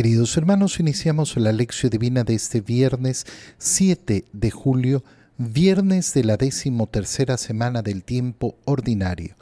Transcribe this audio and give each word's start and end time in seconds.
Queridos 0.00 0.34
hermanos, 0.38 0.80
iniciamos 0.80 1.36
la 1.36 1.52
lección 1.52 1.90
divina 1.90 2.24
de 2.24 2.32
este 2.32 2.62
viernes 2.62 3.26
7 3.58 4.24
de 4.32 4.50
julio, 4.50 5.04
viernes 5.36 6.14
de 6.14 6.24
la 6.24 6.38
decimotercera 6.38 7.36
semana 7.36 7.82
del 7.82 8.02
tiempo 8.02 8.56
ordinario. 8.64 9.36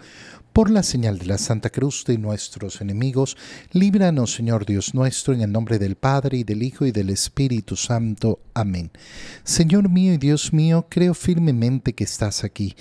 Por 0.53 0.69
la 0.69 0.83
señal 0.83 1.19
de 1.19 1.27
la 1.27 1.39
Santa 1.39 1.71
Cruz 1.71 2.05
de 2.05 2.19
nuestros 2.19 2.81
enemigos, 2.81 3.37
líbranos, 3.71 4.35
Señor 4.35 4.67
Dios 4.67 4.95
nuestro, 4.95 5.33
en 5.33 5.43
el 5.43 5.53
nombre 5.53 5.79
del 5.79 5.95
Padre, 5.95 6.39
y 6.39 6.43
del 6.43 6.65
Hijo, 6.65 6.85
y 6.87 6.91
del 6.91 7.11
Espíritu 7.11 7.77
Santo. 7.77 8.41
Amén. 8.53 8.91
Señor 9.45 9.89
mío 9.89 10.15
y 10.15 10.19
Dios 10.19 10.53
mío, 10.53 10.89
creo 10.89 11.15
firmemente 11.15 11.93
que 11.93 12.03
estás 12.03 12.43
aquí 12.43 12.75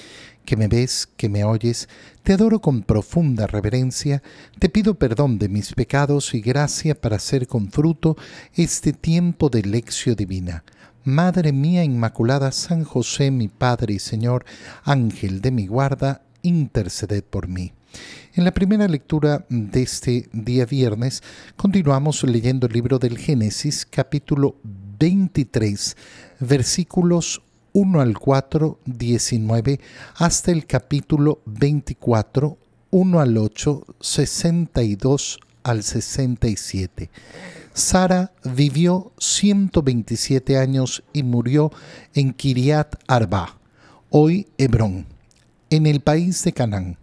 que 0.48 0.56
me 0.56 0.70
ves, 0.70 1.10
que 1.18 1.28
me 1.28 1.44
oyes, 1.44 1.90
te 2.24 2.32
adoro 2.32 2.62
con 2.62 2.82
profunda 2.82 3.48
reverencia, 3.48 4.24
te 4.60 4.70
pido 4.70 4.96
perdón 4.96 5.40
de 5.40 5.50
mis 5.50 5.74
pecados 5.74 6.34
y 6.34 6.40
gracia 6.40 6.96
para 6.96 7.18
hacer 7.18 7.48
con 7.48 7.70
fruto 7.70 8.16
este 8.56 8.94
tiempo 8.94 9.50
de 9.50 9.64
lección 9.64 10.16
divina. 10.16 10.64
Madre 11.04 11.52
mía 11.52 11.84
Inmaculada, 11.84 12.54
San 12.54 12.86
José, 12.86 13.30
mi 13.30 13.50
Padre 13.50 13.96
y 13.96 14.00
Señor, 14.00 14.46
Ángel 14.86 15.42
de 15.42 15.52
mi 15.52 15.68
guarda, 15.68 16.22
interceded 16.44 17.26
por 17.26 17.50
mí. 17.50 17.74
En 18.34 18.46
la 18.46 18.54
primera 18.54 18.88
lectura 18.88 19.46
de 19.50 19.82
este 19.82 20.30
día 20.32 20.66
viernes 20.66 21.24
continuamos 21.58 22.24
leyendo 22.24 22.68
el 22.68 22.74
libro 22.74 23.00
del 23.00 23.18
Génesis 23.18 23.86
capítulo 23.86 24.56
23 24.64 25.98
versículos 26.40 27.42
1 27.80 28.02
al 28.02 28.18
4, 28.18 28.80
19, 28.86 29.80
hasta 30.16 30.52
el 30.52 30.66
capítulo 30.66 31.42
24, 31.46 32.58
1 32.90 33.20
al 33.20 33.38
8, 33.38 33.86
62 34.00 35.40
al 35.62 35.84
67. 35.84 37.12
Sara 37.74 38.32
vivió 38.44 39.12
127 39.20 40.58
años 40.58 41.04
y 41.14 41.22
murió 41.22 41.72
en 42.16 42.34
Kiriat 42.34 42.96
Arba, 43.06 43.60
hoy 44.10 44.48
Hebrón, 44.58 45.06
en 45.70 45.86
el 45.86 46.00
país 46.00 46.44
de 46.44 46.54
Canaán. 46.54 46.98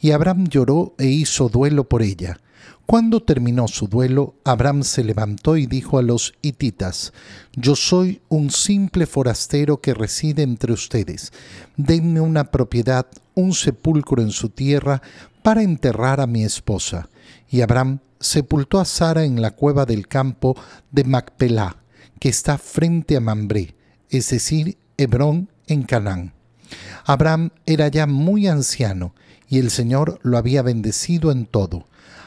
Y 0.00 0.10
Abraham 0.10 0.48
lloró 0.48 0.92
e 0.98 1.06
hizo 1.06 1.48
duelo 1.48 1.88
por 1.88 2.02
ella. 2.02 2.40
Cuando 2.86 3.20
terminó 3.20 3.66
su 3.66 3.88
duelo, 3.88 4.36
Abraham 4.44 4.84
se 4.84 5.02
levantó 5.02 5.56
y 5.56 5.66
dijo 5.66 5.98
a 5.98 6.02
los 6.02 6.34
hititas, 6.40 7.12
Yo 7.56 7.74
soy 7.74 8.22
un 8.28 8.52
simple 8.52 9.06
forastero 9.06 9.80
que 9.80 9.92
reside 9.92 10.44
entre 10.44 10.72
ustedes. 10.72 11.32
Denme 11.76 12.20
una 12.20 12.52
propiedad, 12.52 13.06
un 13.34 13.54
sepulcro 13.54 14.22
en 14.22 14.30
su 14.30 14.50
tierra, 14.50 15.02
para 15.42 15.64
enterrar 15.64 16.20
a 16.20 16.28
mi 16.28 16.44
esposa. 16.44 17.08
Y 17.50 17.60
Abraham 17.60 17.98
sepultó 18.20 18.78
a 18.78 18.84
Sara 18.84 19.24
en 19.24 19.42
la 19.42 19.50
cueva 19.50 19.84
del 19.84 20.06
campo 20.06 20.56
de 20.92 21.02
Macpelá, 21.02 21.78
que 22.20 22.28
está 22.28 22.56
frente 22.56 23.16
a 23.16 23.20
Mambré, 23.20 23.74
es 24.10 24.30
decir, 24.30 24.78
Hebrón 24.96 25.50
en 25.66 25.82
Canaán. 25.82 26.34
Abraham 27.04 27.50
era 27.66 27.88
ya 27.88 28.06
muy 28.06 28.46
anciano, 28.46 29.12
y 29.48 29.58
el 29.58 29.70
Señor 29.72 30.20
lo 30.22 30.38
había 30.38 30.62
bendecido 30.62 31.32
en 31.32 31.46
todo 31.46 31.86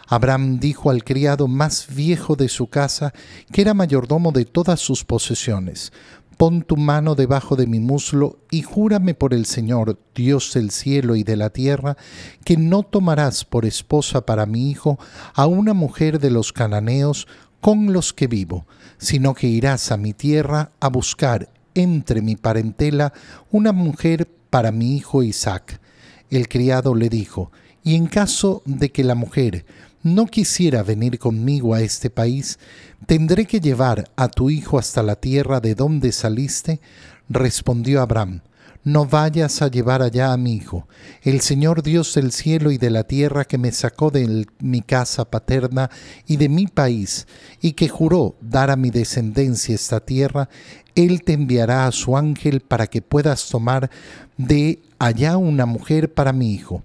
Abraham 0.10 0.60
dijo 0.60 0.90
al 0.90 1.04
criado 1.04 1.48
más 1.48 1.88
viejo 1.94 2.36
de 2.36 2.50
su 2.50 2.68
casa, 2.68 3.14
que 3.52 3.62
era 3.62 3.74
mayordomo 3.74 4.32
de 4.32 4.46
todas 4.46 4.80
sus 4.80 5.06
posesiones, 5.06 5.92
Pon 6.40 6.62
tu 6.62 6.78
mano 6.78 7.16
debajo 7.16 7.58
de 7.58 7.68
mi 7.68 7.82
muslo 7.82 8.40
y 8.50 8.62
júrame 8.62 9.14
por 9.14 9.34
el 9.34 9.46
Señor, 9.46 10.00
Dios 10.16 10.54
del 10.54 10.72
cielo 10.72 11.18
y 11.18 11.26
de 11.26 11.36
la 11.36 11.50
tierra, 11.50 11.98
que 12.46 12.56
no 12.56 12.84
tomarás 12.84 13.44
por 13.44 13.66
esposa 13.66 14.26
para 14.26 14.46
mi 14.46 14.72
hijo 14.72 14.98
a 15.34 15.48
una 15.48 15.74
mujer 15.74 16.18
de 16.18 16.30
los 16.30 16.54
cananeos 16.54 17.28
con 17.60 17.92
los 17.92 18.14
que 18.14 18.28
vivo, 18.28 18.66
sino 18.98 19.34
que 19.34 19.48
irás 19.48 19.92
a 19.92 19.98
mi 19.98 20.14
tierra 20.14 20.72
a 20.80 20.88
buscar 20.88 21.50
entre 21.76 22.22
mi 22.22 22.38
parentela 22.38 23.12
una 23.52 23.74
mujer 23.74 24.30
para 24.50 24.72
mi 24.72 24.96
hijo 24.96 25.24
Isaac. 25.24 25.82
El 26.30 26.48
criado 26.48 26.96
le 26.96 27.10
dijo, 27.10 27.52
y 27.84 27.96
en 27.96 28.08
caso 28.08 28.62
de 28.66 28.94
que 28.94 29.04
la 29.04 29.16
mujer 29.16 29.66
no 30.04 30.28
quisiera 30.28 30.84
venir 30.84 31.20
conmigo 31.20 31.74
a 31.74 31.82
este 31.82 32.10
país, 32.10 32.60
¿tendré 33.06 33.46
que 33.46 33.60
llevar 33.60 34.10
a 34.16 34.30
tu 34.30 34.50
hijo 34.50 34.80
hasta 34.80 35.04
la 35.04 35.16
tierra 35.16 35.60
de 35.60 35.76
donde 35.76 36.12
saliste? 36.12 36.80
Respondió 37.28 38.02
Abraham, 38.02 38.42
no 38.84 39.06
vayas 39.06 39.62
a 39.62 39.68
llevar 39.68 40.02
allá 40.02 40.32
a 40.32 40.38
mi 40.38 40.54
hijo. 40.54 40.88
El 41.22 41.42
Señor 41.42 41.84
Dios 41.84 42.14
del 42.16 42.32
cielo 42.32 42.72
y 42.72 42.78
de 42.78 42.90
la 42.90 43.04
tierra 43.04 43.44
que 43.44 43.58
me 43.58 43.72
sacó 43.72 44.10
de 44.10 44.46
mi 44.60 44.82
casa 44.82 45.26
paterna 45.26 45.90
y 46.26 46.38
de 46.38 46.48
mi 46.48 46.68
país, 46.68 47.28
y 47.62 47.74
que 47.74 47.90
juró 47.90 48.36
dar 48.42 48.72
a 48.72 48.78
mi 48.78 48.90
descendencia 48.90 49.76
esta 49.76 50.00
tierra, 50.00 50.50
Él 50.96 51.24
te 51.24 51.34
enviará 51.34 51.88
a 51.88 51.92
su 51.92 52.16
ángel 52.16 52.62
para 52.62 52.88
que 52.88 53.02
puedas 53.02 53.50
tomar 53.50 53.90
de 54.38 54.80
allá 54.98 55.36
una 55.38 55.66
mujer 55.66 56.14
para 56.14 56.32
mi 56.32 56.54
hijo 56.54 56.84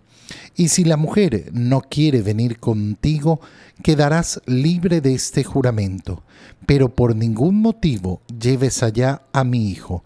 y 0.57 0.69
si 0.69 0.85
la 0.85 0.97
mujer 0.97 1.51
no 1.53 1.81
quiere 1.81 2.23
venir 2.23 2.59
contigo, 2.59 3.41
quedarás 3.83 4.41
libre 4.47 5.01
de 5.01 5.15
este 5.15 5.45
juramento, 5.45 6.23
pero 6.67 6.95
por 6.95 7.15
ningún 7.17 7.61
motivo 7.61 8.21
lleves 8.39 8.83
allá 8.83 9.23
a 9.33 9.45
mi 9.45 9.71
hijo. 9.71 10.05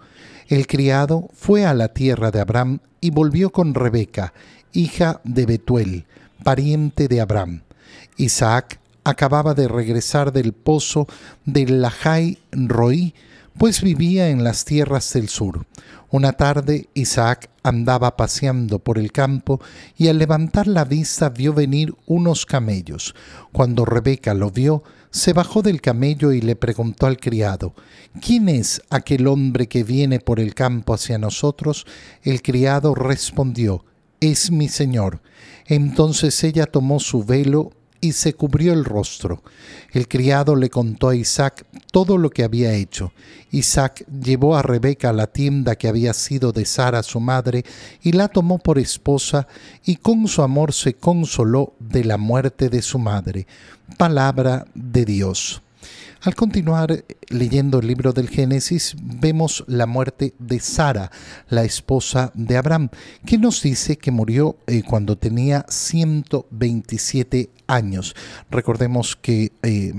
El 0.48 0.66
criado 0.66 1.28
fue 1.34 1.66
a 1.66 1.74
la 1.74 1.88
tierra 1.88 2.30
de 2.30 2.40
Abraham 2.40 2.80
y 3.00 3.10
volvió 3.10 3.50
con 3.50 3.74
Rebeca, 3.74 4.32
hija 4.72 5.20
de 5.24 5.46
Betuel, 5.46 6.06
pariente 6.42 7.08
de 7.08 7.20
Abraham. 7.20 7.62
Isaac 8.16 8.80
acababa 9.04 9.54
de 9.54 9.68
regresar 9.68 10.32
del 10.32 10.52
pozo 10.52 11.06
de 11.44 11.66
Lajai 11.66 12.38
Roí, 12.52 13.14
pues 13.58 13.82
vivía 13.82 14.28
en 14.28 14.44
las 14.44 14.64
tierras 14.64 15.12
del 15.12 15.28
sur. 15.28 15.66
Una 16.10 16.32
tarde 16.32 16.88
Isaac 16.94 17.50
andaba 17.62 18.16
paseando 18.16 18.78
por 18.78 18.98
el 18.98 19.12
campo 19.12 19.60
y 19.96 20.08
al 20.08 20.18
levantar 20.18 20.66
la 20.66 20.84
vista 20.84 21.28
vio 21.28 21.52
venir 21.52 21.94
unos 22.06 22.46
camellos. 22.46 23.14
Cuando 23.52 23.84
Rebeca 23.84 24.32
lo 24.32 24.50
vio, 24.50 24.82
se 25.10 25.32
bajó 25.32 25.62
del 25.62 25.80
camello 25.80 26.32
y 26.32 26.40
le 26.40 26.56
preguntó 26.56 27.06
al 27.06 27.18
criado, 27.18 27.74
¿quién 28.20 28.48
es 28.48 28.80
aquel 28.90 29.26
hombre 29.26 29.66
que 29.66 29.84
viene 29.84 30.20
por 30.20 30.40
el 30.40 30.54
campo 30.54 30.94
hacia 30.94 31.18
nosotros? 31.18 31.86
El 32.22 32.40
criado 32.42 32.94
respondió, 32.94 33.84
es 34.20 34.50
mi 34.50 34.68
señor. 34.68 35.20
Entonces 35.66 36.42
ella 36.44 36.66
tomó 36.66 37.00
su 37.00 37.24
velo 37.24 37.72
y 38.00 38.12
se 38.12 38.34
cubrió 38.34 38.72
el 38.72 38.84
rostro. 38.84 39.42
El 39.92 40.08
criado 40.08 40.56
le 40.56 40.70
contó 40.70 41.08
a 41.08 41.16
Isaac 41.16 41.66
todo 41.90 42.18
lo 42.18 42.30
que 42.30 42.44
había 42.44 42.72
hecho. 42.72 43.12
Isaac 43.50 44.04
llevó 44.08 44.56
a 44.56 44.62
Rebeca 44.62 45.10
a 45.10 45.12
la 45.12 45.26
tienda 45.26 45.76
que 45.76 45.88
había 45.88 46.12
sido 46.12 46.52
de 46.52 46.64
Sara 46.64 47.02
su 47.02 47.20
madre 47.20 47.64
y 48.02 48.12
la 48.12 48.28
tomó 48.28 48.58
por 48.58 48.78
esposa 48.78 49.48
y 49.84 49.96
con 49.96 50.28
su 50.28 50.42
amor 50.42 50.72
se 50.72 50.94
consoló 50.94 51.74
de 51.78 52.04
la 52.04 52.16
muerte 52.16 52.68
de 52.68 52.82
su 52.82 52.98
madre. 52.98 53.46
Palabra 53.96 54.66
de 54.74 55.04
Dios. 55.04 55.62
Al 56.20 56.34
continuar 56.34 57.04
leyendo 57.28 57.78
el 57.78 57.86
libro 57.86 58.12
del 58.12 58.28
Génesis, 58.28 58.96
vemos 59.00 59.62
la 59.68 59.86
muerte 59.86 60.34
de 60.40 60.58
Sara, 60.58 61.12
la 61.48 61.62
esposa 61.62 62.32
de 62.34 62.56
Abraham, 62.56 62.88
que 63.24 63.38
nos 63.38 63.62
dice 63.62 63.98
que 63.98 64.10
murió 64.10 64.56
eh, 64.66 64.82
cuando 64.82 65.16
tenía 65.16 65.64
127 65.68 67.50
años. 67.68 68.16
Recordemos 68.50 69.14
que 69.14 69.52
eh, 69.62 69.94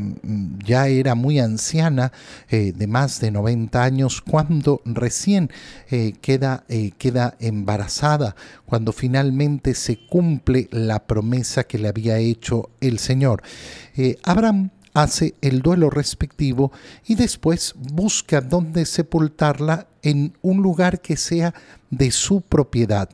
ya 0.65 0.89
era 0.89 1.15
muy 1.15 1.39
anciana, 1.39 2.11
eh, 2.49 2.73
de 2.75 2.87
más 2.87 3.21
de 3.21 3.31
90 3.31 3.81
años, 3.81 4.21
cuando 4.21 4.81
recién 4.83 5.49
queda, 6.21 6.65
queda 6.97 7.37
embarazada, 7.39 8.35
cuando 8.65 8.91
finalmente 8.91 9.73
se 9.73 10.05
cumple 10.05 10.67
la 10.71 11.07
promesa 11.07 11.63
que 11.63 11.79
le 11.79 11.87
había 11.87 12.17
hecho 12.17 12.71
el 12.81 12.99
Señor. 12.99 13.41
Abraham 14.23 14.71
hace 14.93 15.35
el 15.41 15.61
duelo 15.61 15.89
respectivo 15.89 16.71
y 17.05 17.15
después 17.15 17.73
busca 17.77 18.41
dónde 18.41 18.85
sepultarla 18.85 19.87
en 20.01 20.33
un 20.41 20.61
lugar 20.61 21.01
que 21.01 21.17
sea 21.17 21.53
de 21.89 22.11
su 22.11 22.41
propiedad. 22.41 23.09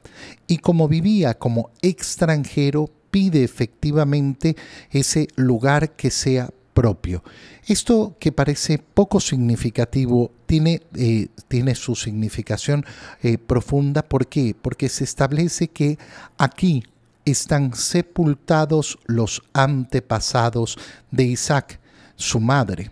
Y 0.47 0.57
como 0.59 0.87
vivía 0.87 1.33
como 1.33 1.71
extranjero, 1.81 2.89
pide 3.11 3.43
efectivamente 3.43 4.55
ese 4.91 5.27
lugar 5.35 5.91
que 5.91 6.11
sea 6.11 6.49
propio. 6.73 7.23
Esto 7.65 8.15
que 8.19 8.31
parece 8.31 8.77
poco 8.77 9.19
significativo 9.19 10.31
tiene, 10.45 10.81
eh, 10.95 11.29
tiene 11.47 11.73
su 11.73 11.95
significación 11.95 12.85
eh, 13.23 13.37
profunda. 13.37 14.03
¿Por 14.03 14.27
qué? 14.27 14.55
Porque 14.61 14.89
se 14.89 15.05
establece 15.05 15.69
que 15.69 15.97
aquí 16.37 16.83
están 17.25 17.73
sepultados 17.75 18.97
los 19.05 19.41
antepasados 19.53 20.77
de 21.11 21.23
Isaac, 21.23 21.79
su 22.15 22.39
madre, 22.39 22.91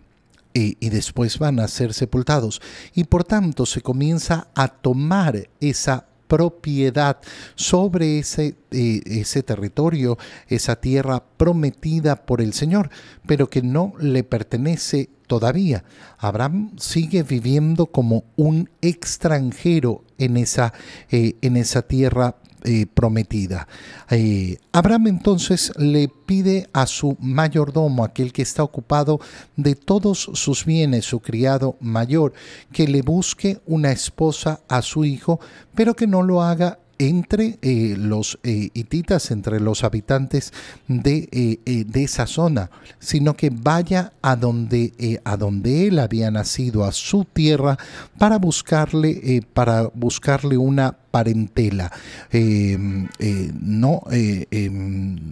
y, 0.54 0.90
después 0.90 1.40
van 1.40 1.60
a 1.60 1.68
ser 1.68 1.94
sepultados. 1.94 2.62
Y 2.94 3.06
por 3.06 3.24
tanto 3.24 3.66
se 3.66 3.82
comienza 3.82 4.48
a 4.54 4.68
tomar 4.68 5.50
esa 5.60 6.06
propiedad 6.28 7.20
sobre 7.56 8.20
ese, 8.20 8.56
eh, 8.72 9.02
ese 9.06 9.44
territorio, 9.44 10.18
esa 10.48 10.76
tierra 10.76 11.24
prometida 11.38 12.16
por 12.26 12.42
el 12.42 12.54
Señor, 12.54 12.90
pero 13.26 13.50
que 13.50 13.62
no 13.62 13.94
le 14.00 14.24
pertenece 14.24 15.10
todavía. 15.28 15.84
Abraham 16.18 16.72
sigue 16.78 17.24
viviendo 17.24 17.88
como 17.88 18.24
un 18.36 18.70
extranjero 18.82 20.04
en 20.18 20.38
esa, 20.38 20.74
eh, 21.12 21.36
en 21.42 21.58
esa 21.58 21.82
tierra 21.84 22.36
eh, 22.64 22.86
prometida. 22.94 23.68
Eh, 24.10 24.58
Abraham 24.72 25.08
entonces 25.08 25.72
le 25.78 26.08
pide 26.08 26.70
a 26.74 26.86
su 26.88 27.18
mayordomo, 27.20 28.04
aquel 28.04 28.32
que 28.32 28.42
está 28.42 28.64
ocupado 28.64 29.20
de 29.56 29.76
todos 29.76 30.30
sus 30.34 30.66
bienes, 30.66 31.06
su 31.06 31.20
criado 31.20 31.76
mayor, 31.82 32.34
que 32.72 32.88
le 32.88 33.02
busque 33.02 33.60
una 33.66 33.92
esposa 33.92 34.62
a 34.68 34.82
su 34.82 35.06
hijo, 35.06 35.40
pero 35.76 35.94
que 35.94 36.08
no 36.08 36.24
lo 36.24 36.42
haga 36.42 36.80
entre 36.98 37.60
eh, 37.62 37.96
los 37.98 38.40
hititas, 38.44 39.32
entre 39.32 39.60
los 39.60 39.84
habitantes 39.84 40.54
de, 40.88 41.60
de, 41.66 42.04
esa 42.04 42.28
zona, 42.28 42.70
sino 43.00 43.36
que 43.36 43.50
vaya 43.50 44.14
a 44.22 44.36
donde, 44.36 45.22
a 45.24 45.38
donde 45.38 45.88
él 45.88 46.00
había 46.00 46.32
nacido, 46.32 46.84
a 46.84 46.92
su 46.92 47.26
tierra, 47.26 47.78
para 48.18 48.38
buscarle, 48.38 49.44
para 49.54 49.90
buscarle 49.94 50.58
una 50.58 50.98
parentela. 51.14 51.92
Eh, 52.32 52.76
eh, 53.20 53.52
no, 53.62 54.02
eh, 54.12 54.48
em, 54.50 55.32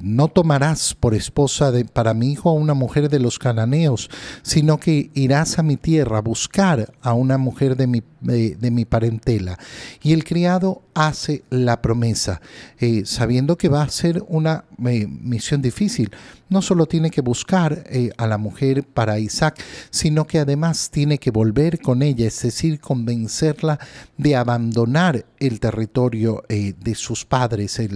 no 0.00 0.28
tomarás 0.28 0.94
por 0.94 1.16
esposa 1.16 1.72
de, 1.72 1.84
para 1.84 2.14
mi 2.14 2.30
hijo 2.30 2.48
a 2.48 2.52
una 2.52 2.72
mujer 2.72 3.08
de 3.08 3.18
los 3.18 3.40
cananeos, 3.40 4.08
sino 4.42 4.78
que 4.78 5.10
irás 5.14 5.58
a 5.58 5.64
mi 5.64 5.76
tierra 5.76 6.18
a 6.18 6.20
buscar 6.20 6.92
a 7.02 7.12
una 7.12 7.38
mujer 7.38 7.76
de 7.76 7.88
mi, 7.88 8.02
de 8.20 8.70
mi 8.70 8.84
parentela. 8.84 9.58
Y 10.00 10.12
el 10.12 10.22
criado 10.32 10.80
hace 10.94 11.44
la 11.50 11.82
promesa, 11.82 12.40
sabiendo 13.04 13.58
que 13.58 13.68
va 13.68 13.82
a 13.82 13.90
ser 13.90 14.24
una 14.28 14.64
misión 14.78 15.60
difícil. 15.60 16.10
No 16.48 16.62
solo 16.62 16.86
tiene 16.86 17.10
que 17.10 17.20
buscar 17.20 17.84
a 18.16 18.26
la 18.26 18.38
mujer 18.38 18.82
para 18.82 19.18
Isaac, 19.18 19.62
sino 19.90 20.26
que 20.26 20.38
además 20.38 20.88
tiene 20.90 21.18
que 21.18 21.30
volver 21.30 21.80
con 21.80 22.02
ella, 22.02 22.26
es 22.26 22.40
decir, 22.40 22.80
convencerla 22.80 23.78
de 24.16 24.36
abandonar 24.36 25.26
el 25.38 25.60
territorio 25.60 26.44
eh, 26.48 26.72
de 26.78 26.94
sus 26.94 27.26
padres, 27.26 27.78
eh, 27.78 27.88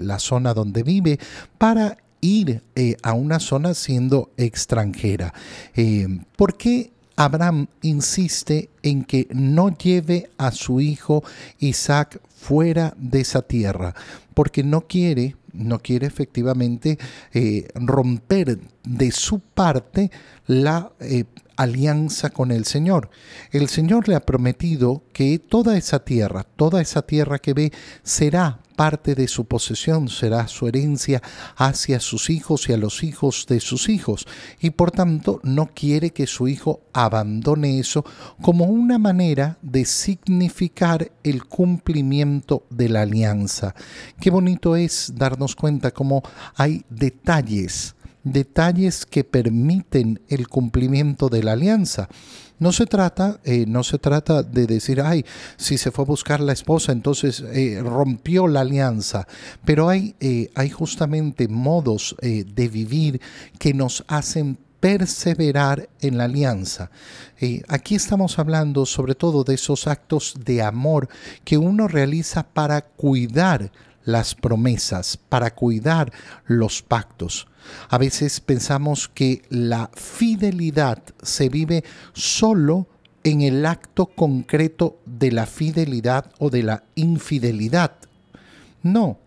la 0.00 0.18
zona 0.18 0.52
donde 0.52 0.82
vive, 0.82 1.20
para 1.58 1.98
ir 2.20 2.62
eh, 2.74 2.96
a 3.02 3.12
una 3.12 3.38
zona 3.38 3.74
siendo 3.74 4.32
extranjera. 4.36 5.32
¿Por 6.36 6.56
qué 6.56 6.93
Abraham 7.16 7.68
insiste 7.82 8.70
en 8.82 9.04
que 9.04 9.28
no 9.30 9.76
lleve 9.76 10.30
a 10.36 10.50
su 10.50 10.80
hijo 10.80 11.22
Isaac 11.58 12.20
fuera 12.28 12.94
de 12.96 13.20
esa 13.20 13.42
tierra? 13.42 13.94
Porque 14.34 14.62
no 14.62 14.82
quiere, 14.82 15.36
no 15.52 15.78
quiere 15.78 16.06
efectivamente 16.06 16.98
romper 17.74 18.58
de 18.82 19.12
su 19.12 19.38
parte 19.38 20.10
la 20.46 20.90
alianza 21.56 22.30
con 22.30 22.50
el 22.50 22.64
Señor. 22.64 23.10
El 23.52 23.68
Señor 23.68 24.08
le 24.08 24.16
ha 24.16 24.26
prometido 24.26 25.02
que 25.12 25.38
toda 25.38 25.76
esa 25.76 26.04
tierra, 26.04 26.44
toda 26.56 26.80
esa 26.82 27.02
tierra 27.02 27.38
que 27.38 27.54
ve, 27.54 27.72
será 28.02 28.60
parte 28.76 29.14
de 29.14 29.28
su 29.28 29.44
posesión, 29.46 30.08
será 30.08 30.48
su 30.48 30.68
herencia 30.68 31.22
hacia 31.56 32.00
sus 32.00 32.30
hijos 32.30 32.68
y 32.68 32.72
a 32.72 32.76
los 32.76 33.02
hijos 33.02 33.46
de 33.48 33.60
sus 33.60 33.88
hijos. 33.88 34.26
Y 34.60 34.70
por 34.70 34.90
tanto 34.90 35.40
no 35.42 35.70
quiere 35.74 36.10
que 36.10 36.26
su 36.26 36.48
hijo 36.48 36.80
abandone 36.92 37.78
eso 37.78 38.04
como 38.42 38.66
una 38.66 38.98
manera 38.98 39.58
de 39.62 39.84
significar 39.84 41.12
el 41.22 41.44
cumplimiento 41.44 42.64
de 42.70 42.88
la 42.88 43.02
alianza. 43.02 43.74
Qué 44.20 44.30
bonito 44.30 44.76
es 44.76 45.12
darnos 45.14 45.56
cuenta 45.56 45.92
cómo 45.92 46.22
hay 46.56 46.84
detalles 46.90 47.94
detalles 48.24 49.04
que 49.06 49.22
permiten 49.22 50.20
el 50.28 50.48
cumplimiento 50.48 51.28
de 51.28 51.42
la 51.42 51.52
alianza. 51.52 52.08
No 52.58 52.72
se 52.72 52.86
trata, 52.86 53.40
eh, 53.44 53.64
no 53.66 53.82
se 53.82 53.98
trata 53.98 54.42
de 54.42 54.66
decir, 54.66 55.00
ay, 55.00 55.24
si 55.56 55.76
se 55.76 55.90
fue 55.90 56.04
a 56.04 56.06
buscar 56.06 56.40
la 56.40 56.52
esposa, 56.52 56.92
entonces 56.92 57.42
eh, 57.52 57.80
rompió 57.82 58.46
la 58.46 58.60
alianza. 58.60 59.26
Pero 59.64 59.88
hay, 59.88 60.14
eh, 60.20 60.50
hay 60.54 60.70
justamente 60.70 61.48
modos 61.48 62.16
de 62.20 62.68
vivir 62.68 63.20
que 63.58 63.74
nos 63.74 64.04
hacen 64.06 64.58
perseverar 64.80 65.88
en 66.00 66.18
la 66.18 66.24
alianza. 66.24 66.90
aquí 67.68 67.94
estamos 67.94 68.38
hablando 68.38 68.84
sobre 68.84 69.14
todo 69.14 69.42
de 69.42 69.54
esos 69.54 69.86
actos 69.86 70.34
de 70.44 70.62
amor 70.62 71.08
que 71.44 71.56
uno 71.56 71.88
realiza 71.88 72.42
para 72.42 72.82
cuidar 72.82 73.72
las 74.04 74.34
promesas, 74.34 75.16
para 75.16 75.54
cuidar 75.54 76.12
los 76.46 76.82
pactos. 76.82 77.46
A 77.88 77.98
veces 77.98 78.40
pensamos 78.40 79.08
que 79.08 79.42
la 79.48 79.90
fidelidad 79.94 81.02
se 81.22 81.48
vive 81.48 81.84
solo 82.12 82.88
en 83.22 83.40
el 83.40 83.64
acto 83.64 84.06
concreto 84.06 85.00
de 85.06 85.32
la 85.32 85.46
fidelidad 85.46 86.30
o 86.38 86.50
de 86.50 86.62
la 86.62 86.84
infidelidad. 86.94 87.92
No, 88.82 89.18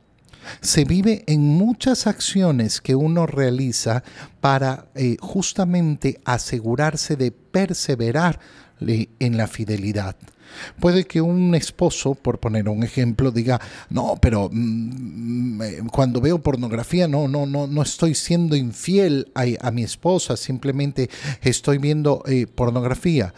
se 0.61 0.85
vive 0.85 1.23
en 1.27 1.41
muchas 1.41 2.07
acciones 2.07 2.79
que 2.79 2.95
uno 2.95 3.25
realiza 3.25 4.03
para 4.39 4.87
eh, 4.95 5.17
justamente 5.19 6.21
asegurarse 6.25 7.15
de 7.15 7.31
perseverar 7.31 8.39
en 8.79 9.37
la 9.37 9.47
fidelidad. 9.47 10.15
Puede 10.79 11.05
que 11.05 11.21
un 11.21 11.55
esposo, 11.55 12.15
por 12.15 12.39
poner 12.39 12.69
un 12.69 12.83
ejemplo, 12.83 13.31
diga, 13.31 13.59
no, 13.89 14.17
pero 14.21 14.49
mm, 14.51 15.57
mm, 15.57 15.87
cuando 15.91 16.21
veo 16.21 16.39
pornografía 16.39 17.07
no, 17.07 17.27
no, 17.27 17.45
no, 17.45 17.67
no 17.67 17.81
estoy 17.81 18.15
siendo 18.15 18.55
infiel 18.55 19.31
a, 19.33 19.71
mi 19.71 19.83
esposa, 19.83 20.37
simplemente 20.37 21.09
estoy 21.41 21.77
viendo 21.77 22.23
eh, 22.27 22.47
pornografía. 22.47 23.33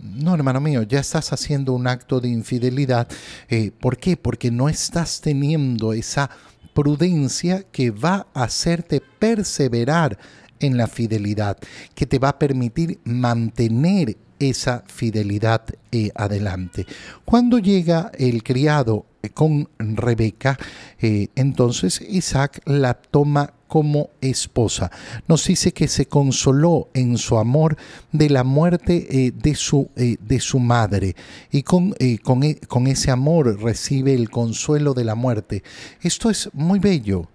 No, 0.00 0.34
hermano 0.34 0.60
mío, 0.60 0.82
ya 0.82 1.00
estás 1.00 1.32
haciendo 1.32 1.72
un 1.72 1.86
acto 1.86 2.20
de 2.20 2.28
infidelidad. 2.28 3.08
Eh, 3.48 3.72
¿Por 3.72 3.96
qué? 3.98 4.16
Porque 4.16 4.50
no 4.50 4.68
estás 4.68 5.20
teniendo 5.20 5.92
esa 5.92 6.30
prudencia 6.74 7.64
que 7.72 7.90
va 7.90 8.28
a 8.32 8.44
hacerte 8.44 9.02
perseverar 9.18 10.18
en 10.60 10.76
la 10.76 10.86
fidelidad, 10.86 11.58
que 11.94 12.06
te 12.06 12.18
va 12.18 12.30
a 12.30 12.38
permitir 12.38 13.00
mantener 13.04 14.16
esa 14.40 14.82
fidelidad 14.86 15.62
eh, 15.92 16.10
adelante. 16.14 16.86
Cuando 17.24 17.58
llega 17.58 18.10
el 18.18 18.42
criado 18.42 19.06
eh, 19.22 19.28
con 19.28 19.68
Rebeca, 19.78 20.58
eh, 20.98 21.28
entonces 21.36 22.00
Isaac 22.00 22.60
la 22.64 22.94
toma 22.94 23.52
como 23.68 24.10
esposa. 24.20 24.90
Nos 25.28 25.46
dice 25.46 25.72
que 25.72 25.86
se 25.86 26.06
consoló 26.06 26.88
en 26.92 27.18
su 27.18 27.38
amor 27.38 27.76
de 28.10 28.28
la 28.28 28.42
muerte 28.42 29.32
de, 29.32 29.54
su, 29.54 29.88
de, 29.94 30.40
su, 30.40 30.58
madre 30.58 31.14
y 31.52 31.62
con, 31.62 31.94
con, 32.24 32.42
e, 32.42 32.56
con 32.66 32.88
ese 32.88 33.12
amor 33.12 33.62
recibe 33.62 34.12
el 34.12 34.28
consuelo 34.28 34.92
de 34.92 35.04
la 35.04 35.14
muerte. 35.14 35.62
Esto 36.02 36.30
es 36.30 36.50
muy 36.52 36.80
bello. 36.80 37.28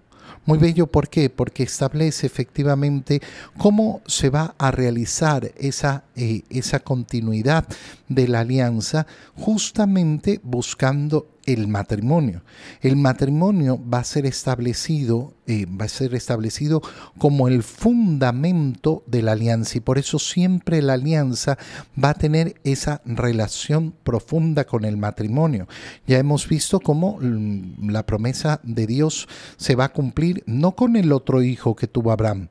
Muy 0.46 0.58
bello, 0.58 0.86
¿por 0.86 1.08
qué? 1.08 1.28
Porque 1.28 1.64
establece 1.64 2.24
efectivamente 2.24 3.20
cómo 3.58 4.00
se 4.06 4.30
va 4.30 4.54
a 4.58 4.70
realizar 4.70 5.50
esa, 5.58 6.04
eh, 6.14 6.42
esa 6.50 6.78
continuidad 6.78 7.66
de 8.08 8.28
la 8.28 8.40
alianza 8.40 9.08
justamente 9.34 10.38
buscando 10.44 11.26
el 11.46 11.68
matrimonio. 11.68 12.42
El 12.80 12.96
matrimonio 12.96 13.80
va 13.82 14.00
a 14.00 14.04
ser 14.04 14.26
establecido, 14.26 15.34
eh, 15.46 15.66
va 15.66 15.86
a 15.86 15.88
ser 15.88 16.14
establecido 16.14 16.82
como 17.18 17.48
el 17.48 17.62
fundamento 17.62 19.04
de 19.06 19.22
la 19.22 19.32
alianza 19.32 19.78
y 19.78 19.80
por 19.80 19.98
eso 19.98 20.18
siempre 20.18 20.82
la 20.82 20.94
alianza 20.94 21.56
va 22.02 22.10
a 22.10 22.14
tener 22.14 22.60
esa 22.64 23.00
relación 23.04 23.94
profunda 24.02 24.64
con 24.64 24.84
el 24.84 24.96
matrimonio. 24.96 25.68
Ya 26.06 26.18
hemos 26.18 26.48
visto 26.48 26.80
cómo 26.80 27.18
mm, 27.20 27.90
la 27.90 28.04
promesa 28.04 28.60
de 28.62 28.86
Dios 28.86 29.28
se 29.56 29.76
va 29.76 29.84
a 29.84 29.92
cumplir 29.92 30.42
no 30.46 30.72
con 30.72 30.96
el 30.96 31.12
otro 31.12 31.42
hijo 31.42 31.76
que 31.76 31.86
tuvo 31.86 32.10
Abraham, 32.10 32.48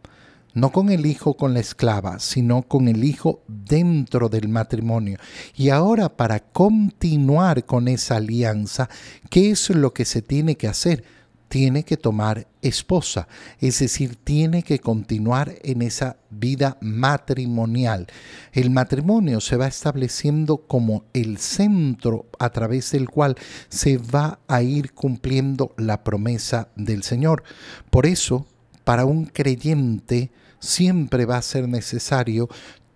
no 0.55 0.71
con 0.71 0.89
el 0.89 1.05
hijo 1.05 1.35
con 1.35 1.53
la 1.53 1.59
esclava, 1.59 2.17
sino 2.19 2.63
con 2.63 2.87
el 2.87 3.03
hijo 3.03 3.43
dentro 3.47 4.29
del 4.29 4.47
matrimonio. 4.47 5.19
Y 5.55 5.69
ahora 5.69 6.09
para 6.09 6.39
continuar 6.39 7.65
con 7.65 7.87
esa 7.87 8.15
alianza, 8.15 8.89
¿qué 9.29 9.51
es 9.51 9.69
lo 9.69 9.93
que 9.93 10.05
se 10.05 10.21
tiene 10.21 10.55
que 10.55 10.69
hacer? 10.69 11.03
Tiene 11.49 11.83
que 11.83 11.97
tomar 11.97 12.47
esposa, 12.61 13.27
es 13.59 13.79
decir, 13.79 14.15
tiene 14.15 14.63
que 14.63 14.79
continuar 14.79 15.55
en 15.61 15.81
esa 15.81 16.17
vida 16.31 16.77
matrimonial. 16.81 18.07
El 18.51 18.71
matrimonio 18.71 19.41
se 19.41 19.57
va 19.57 19.67
estableciendo 19.67 20.57
como 20.57 21.03
el 21.13 21.37
centro 21.37 22.25
a 22.39 22.49
través 22.49 22.91
del 22.91 23.09
cual 23.09 23.35
se 23.69 23.97
va 23.97 24.39
a 24.47 24.63
ir 24.63 24.93
cumpliendo 24.93 25.73
la 25.77 26.03
promesa 26.03 26.69
del 26.75 27.03
Señor. 27.03 27.43
Por 27.89 28.05
eso, 28.05 28.47
para 28.83 29.05
un 29.05 29.25
creyente, 29.25 30.31
siempre 30.65 31.25
va 31.25 31.37
a 31.37 31.41
ser 31.41 31.67
necesario 31.69 32.49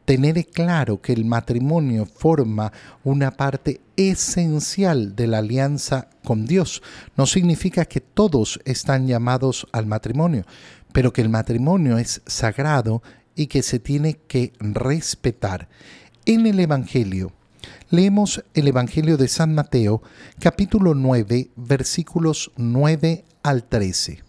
tener 0.10 0.44
claro 0.48 1.02
que 1.02 1.14
el 1.14 1.24
matrimonio 1.24 2.08
forma 2.08 2.74
una 3.04 3.30
parte 3.30 3.80
esencial 3.96 5.16
de 5.16 5.28
la 5.28 5.38
alianza 5.38 6.10
con 6.24 6.48
Dios. 6.48 6.82
No 7.16 7.28
significa 7.28 7.86
que 7.86 8.02
todos 8.02 8.60
están 8.66 9.06
llamados 9.06 9.68
al 9.72 9.86
matrimonio, 9.86 10.46
pero 10.92 11.14
que 11.14 11.22
el 11.22 11.30
matrimonio 11.30 12.00
es 12.00 12.24
sagrado 12.26 13.04
y 13.36 13.46
que 13.46 13.62
se 13.62 13.78
tiene 13.78 14.16
que 14.16 14.54
respetar. 14.60 15.70
En 16.26 16.48
el 16.48 16.60
Evangelio, 16.60 17.32
leemos 17.92 18.44
el 18.56 18.68
Evangelio 18.68 19.16
de 19.16 19.28
San 19.28 19.54
Mateo, 19.54 20.02
capítulo 20.40 20.96
9, 20.96 21.52
versículos 21.56 22.52
9 22.58 23.26
al 23.44 23.64
13. 23.64 24.29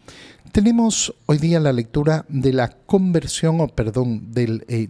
Tenemos 0.51 1.15
hoy 1.27 1.37
día 1.37 1.61
la 1.61 1.71
lectura 1.71 2.25
de 2.27 2.51
la 2.51 2.67
conversión, 2.85 3.61
o 3.61 3.69
perdón, 3.69 4.33
del, 4.33 4.65
eh, 4.67 4.89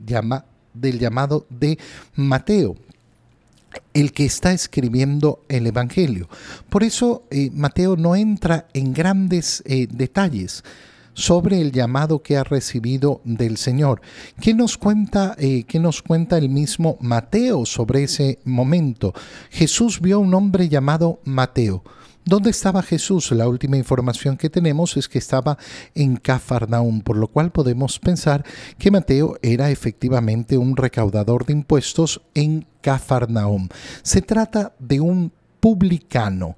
del 0.73 0.99
llamado 0.99 1.45
de 1.51 1.77
Mateo, 2.15 2.75
el 3.93 4.11
que 4.11 4.25
está 4.25 4.53
escribiendo 4.53 5.43
el 5.49 5.67
Evangelio. 5.67 6.27
Por 6.67 6.83
eso 6.83 7.25
eh, 7.29 7.51
Mateo 7.53 7.95
no 7.95 8.15
entra 8.15 8.69
en 8.73 8.91
grandes 8.91 9.61
eh, 9.67 9.87
detalles 9.91 10.63
sobre 11.13 11.61
el 11.61 11.71
llamado 11.71 12.23
que 12.23 12.37
ha 12.37 12.43
recibido 12.43 13.21
del 13.23 13.57
Señor. 13.57 14.01
¿Qué 14.41 14.55
nos 14.55 14.79
cuenta, 14.79 15.35
qué 15.37 15.79
nos 15.79 16.01
cuenta 16.01 16.39
el 16.39 16.49
mismo 16.49 16.97
Mateo 17.01 17.67
sobre 17.67 18.03
ese 18.03 18.39
momento? 18.45 19.13
Jesús 19.51 19.99
vio 20.01 20.15
a 20.15 20.19
un 20.19 20.33
hombre 20.33 20.69
llamado 20.69 21.19
Mateo 21.23 21.83
¿Dónde 22.23 22.51
estaba 22.51 22.83
Jesús? 22.83 23.31
La 23.31 23.47
última 23.47 23.77
información 23.77 24.37
que 24.37 24.51
tenemos 24.51 24.95
es 24.95 25.09
que 25.09 25.17
estaba 25.17 25.57
en 25.95 26.17
Cafarnaum, 26.17 27.01
por 27.01 27.17
lo 27.17 27.27
cual 27.27 27.51
podemos 27.51 27.97
pensar 27.97 28.45
que 28.77 28.91
Mateo 28.91 29.39
era 29.41 29.71
efectivamente 29.71 30.55
un 30.55 30.77
recaudador 30.77 31.47
de 31.47 31.53
impuestos 31.53 32.21
en 32.35 32.67
Cafarnaum. 32.81 33.69
Se 34.03 34.21
trata 34.21 34.73
de 34.77 34.99
un 34.99 35.31
publicano. 35.59 36.57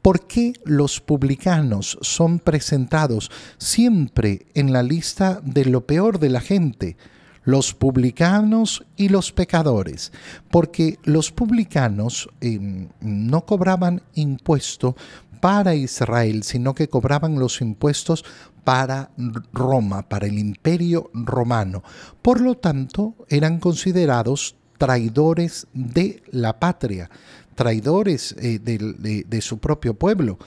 ¿Por 0.00 0.28
qué 0.28 0.52
los 0.64 1.00
publicanos 1.00 1.98
son 2.02 2.38
presentados 2.38 3.32
siempre 3.58 4.46
en 4.54 4.72
la 4.72 4.84
lista 4.84 5.40
de 5.44 5.64
lo 5.64 5.86
peor 5.86 6.20
de 6.20 6.30
la 6.30 6.40
gente? 6.40 6.96
Los 7.44 7.74
publicanos 7.74 8.84
y 8.96 9.08
los 9.08 9.32
pecadores, 9.32 10.12
porque 10.50 10.98
los 11.04 11.32
publicanos 11.32 12.28
em, 12.40 12.88
no 13.00 13.46
cobraban 13.46 14.02
impuesto 14.14 14.96
para 15.40 15.74
Israel, 15.74 16.42
sino 16.42 16.74
que 16.74 16.88
cobraban 16.88 17.38
los 17.38 17.60
impuestos 17.60 18.24
para 18.64 19.10
Roma, 19.52 20.08
para 20.08 20.26
el 20.26 20.38
imperio 20.38 21.10
romano. 21.14 21.82
Por 22.20 22.40
lo 22.40 22.56
tanto, 22.56 23.14
eran 23.28 23.58
considerados 23.58 24.56
traidores 24.76 25.66
de 25.72 26.22
la 26.30 26.58
patria, 26.58 27.10
traidores 27.54 28.34
eh, 28.38 28.58
de 28.58 29.40
su 29.40 29.58
propio 29.58 29.94
pueblo 29.94 30.38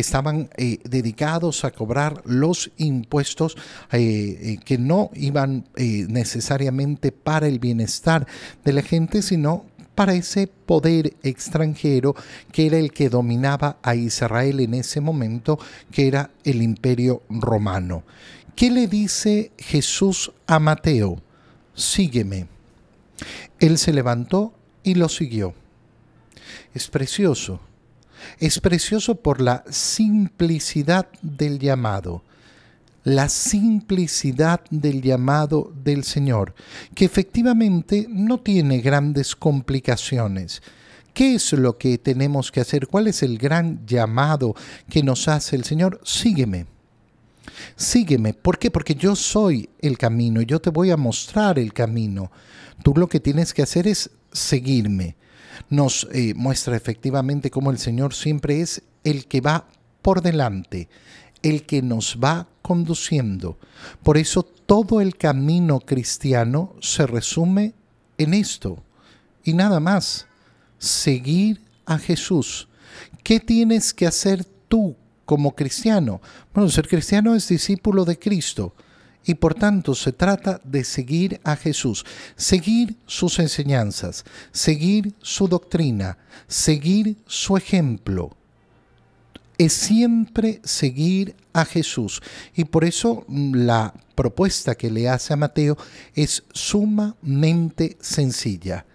estaban 0.00 0.50
eh, 0.56 0.78
dedicados 0.84 1.64
a 1.64 1.70
cobrar 1.70 2.22
los 2.24 2.70
impuestos 2.76 3.56
eh, 3.92 3.98
eh, 4.00 4.58
que 4.64 4.78
no 4.78 5.10
iban 5.14 5.66
necesariamente 5.76 7.12
para 7.12 7.46
el 7.46 7.58
bienestar 7.58 8.26
de 8.64 8.72
la 8.72 8.82
gente, 8.82 9.22
sino 9.22 9.64
para 9.94 10.14
ese 10.14 10.46
poder 10.46 11.14
extranjero 11.22 12.14
que 12.52 12.66
era 12.66 12.78
el 12.78 12.92
que 12.92 13.08
dominaba 13.08 13.78
a 13.82 13.94
Israel 13.94 14.60
en 14.60 14.74
ese 14.74 15.00
momento, 15.00 15.58
que 15.90 16.06
era 16.06 16.30
el 16.44 16.62
imperio 16.62 17.22
romano. 17.28 18.04
¿Qué 18.54 18.70
le 18.70 18.86
dice 18.86 19.52
Jesús 19.58 20.32
a 20.46 20.58
Mateo? 20.58 21.20
Sígueme. 21.74 22.46
Él 23.58 23.78
se 23.78 23.92
levantó 23.92 24.52
y 24.82 24.94
lo 24.94 25.08
siguió. 25.08 25.54
Es 26.74 26.88
precioso 26.88 27.60
es 28.38 28.60
precioso 28.60 29.16
por 29.16 29.40
la 29.40 29.64
simplicidad 29.70 31.08
del 31.22 31.58
llamado, 31.58 32.22
la 33.04 33.28
simplicidad 33.28 34.60
del 34.70 35.02
llamado 35.02 35.72
del 35.82 36.04
Señor, 36.04 36.54
que 36.94 37.04
efectivamente 37.04 38.06
no 38.08 38.38
tiene 38.38 38.80
grandes 38.80 39.34
complicaciones. 39.34 40.62
¿Qué 41.14 41.34
es 41.34 41.52
lo 41.52 41.78
que 41.78 41.98
tenemos 41.98 42.52
que 42.52 42.60
hacer? 42.60 42.86
¿Cuál 42.86 43.08
es 43.08 43.22
el 43.22 43.38
gran 43.38 43.84
llamado 43.86 44.54
que 44.88 45.02
nos 45.02 45.26
hace 45.26 45.56
el 45.56 45.64
Señor? 45.64 46.00
Sígueme. 46.04 46.66
Sígueme. 47.74 48.34
¿Por 48.34 48.58
qué? 48.58 48.70
Porque 48.70 48.94
yo 48.94 49.16
soy 49.16 49.68
el 49.80 49.98
camino 49.98 50.42
yo 50.42 50.60
te 50.60 50.70
voy 50.70 50.90
a 50.90 50.96
mostrar 50.96 51.58
el 51.58 51.72
camino. 51.72 52.30
Tú 52.84 52.94
lo 52.94 53.08
que 53.08 53.18
tienes 53.18 53.52
que 53.52 53.62
hacer 53.62 53.88
es 53.88 54.10
seguirme 54.32 55.16
nos 55.68 56.08
eh, 56.12 56.34
muestra 56.34 56.76
efectivamente 56.76 57.50
cómo 57.50 57.70
el 57.70 57.78
Señor 57.78 58.14
siempre 58.14 58.60
es 58.60 58.82
el 59.04 59.26
que 59.26 59.40
va 59.40 59.66
por 60.02 60.22
delante, 60.22 60.88
el 61.42 61.64
que 61.64 61.82
nos 61.82 62.18
va 62.22 62.48
conduciendo. 62.62 63.58
Por 64.02 64.18
eso 64.18 64.42
todo 64.42 65.00
el 65.00 65.16
camino 65.16 65.80
cristiano 65.80 66.74
se 66.80 67.06
resume 67.06 67.74
en 68.18 68.34
esto 68.34 68.82
y 69.44 69.54
nada 69.54 69.80
más, 69.80 70.26
seguir 70.78 71.60
a 71.86 71.98
Jesús. 71.98 72.68
¿Qué 73.22 73.40
tienes 73.40 73.94
que 73.94 74.06
hacer 74.06 74.44
tú 74.68 74.96
como 75.24 75.54
cristiano? 75.54 76.20
Bueno, 76.52 76.70
ser 76.70 76.86
cristiano 76.86 77.34
es 77.34 77.48
discípulo 77.48 78.04
de 78.04 78.18
Cristo 78.18 78.74
y 79.28 79.34
por 79.34 79.54
tanto 79.54 79.94
se 79.94 80.12
trata 80.12 80.58
de 80.64 80.82
seguir 80.84 81.38
a 81.44 81.54
Jesús, 81.54 82.06
seguir 82.34 82.96
sus 83.04 83.38
enseñanzas, 83.38 84.24
seguir 84.52 85.12
su 85.20 85.48
doctrina, 85.48 86.16
seguir 86.46 87.18
su 87.26 87.58
ejemplo. 87.58 88.34
Es 89.58 89.74
siempre 89.74 90.62
seguir 90.64 91.36
a 91.52 91.66
Jesús. 91.66 92.22
Y 92.56 92.64
por 92.64 92.86
eso 92.86 93.26
mm, 93.28 93.54
la 93.66 93.92
propuesta 94.14 94.74
que 94.74 94.90
le 94.90 95.10
hace 95.10 95.34
a 95.34 95.36
Mateo 95.36 95.76
es 96.14 96.44
sumamente 96.54 97.98
sencilla. 98.00 98.86